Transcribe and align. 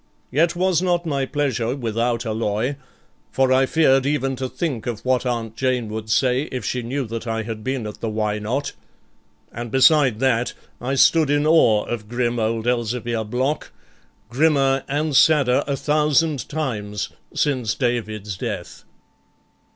Yet 0.31 0.55
was 0.55 0.81
not 0.81 1.05
my 1.05 1.27
pleasure 1.27 1.75
without 1.75 2.25
alloy, 2.25 2.75
for 3.29 3.53
I 3.53 3.67
feared 3.67 4.07
even 4.07 4.35
to 4.37 4.49
think 4.49 4.87
of 4.87 5.05
what 5.05 5.27
Aunt 5.27 5.55
Jane 5.55 5.89
would 5.89 6.09
say 6.09 6.49
if 6.51 6.65
she 6.65 6.81
knew 6.81 7.05
that 7.05 7.27
I 7.27 7.43
had 7.43 7.63
been 7.63 7.85
at 7.85 7.99
the 7.99 8.09
Why 8.09 8.39
Not? 8.39 8.73
and 9.51 9.69
beside 9.69 10.17
that, 10.19 10.53
I 10.81 10.95
stood 10.95 11.29
in 11.29 11.45
awe 11.45 11.83
of 11.83 12.07
grim 12.09 12.39
old 12.39 12.65
Elzevir 12.65 13.23
Block, 13.29 13.71
grimmer 14.27 14.83
and 14.87 15.15
sadder 15.15 15.63
a 15.67 15.77
thousand 15.77 16.49
times 16.49 17.09
since 17.35 17.75
David's 17.75 18.37
death. 18.37 18.85